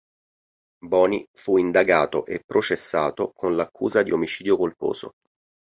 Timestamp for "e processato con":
2.25-3.55